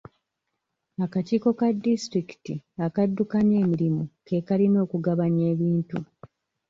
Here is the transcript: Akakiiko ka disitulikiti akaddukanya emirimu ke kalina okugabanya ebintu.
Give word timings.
Akakiiko 1.05 1.49
ka 1.59 1.67
disitulikiti 1.83 2.53
akaddukanya 2.85 3.55
emirimu 3.63 4.03
ke 4.25 4.37
kalina 4.47 4.77
okugabanya 4.85 5.43
ebintu. 5.53 5.97